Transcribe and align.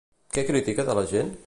Què 0.37 0.45
critica 0.47 0.87
de 0.89 0.97
la 1.01 1.07
gent? 1.15 1.33